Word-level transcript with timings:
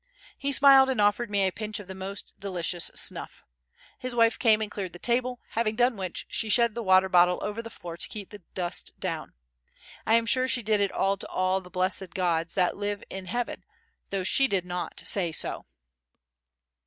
He 0.35 0.51
smiled 0.51 0.89
and 0.89 0.99
offered 0.99 1.29
me 1.29 1.45
a 1.45 1.51
pinch 1.51 1.79
of 1.79 1.85
the 1.85 1.93
most 1.93 2.33
delicious 2.39 2.89
snuff. 2.95 3.45
His 3.99 4.15
wife 4.15 4.39
came 4.39 4.59
and 4.59 4.71
cleared 4.71 4.93
the 4.93 4.97
table, 4.97 5.39
having 5.49 5.75
done 5.75 5.95
which 5.95 6.25
she 6.27 6.49
shed 6.49 6.73
the 6.73 6.81
water 6.81 7.07
bottle 7.07 7.37
over 7.43 7.61
the 7.61 7.69
floor 7.69 7.97
to 7.97 8.07
keep 8.09 8.31
the 8.31 8.41
dust 8.55 8.99
down. 8.99 9.33
I 10.07 10.15
am 10.15 10.25
sure 10.25 10.47
she 10.47 10.63
did 10.63 10.81
it 10.81 10.91
all 10.91 11.17
to 11.17 11.27
all 11.27 11.61
the 11.61 11.69
blessed 11.69 12.15
gods 12.15 12.55
that 12.55 12.75
live 12.77 13.03
in 13.11 13.27
heaven, 13.27 13.63
though 14.09 14.23
she 14.23 14.47
did 14.47 14.65
not 14.65 15.03
say 15.05 15.31
so. 15.31 15.67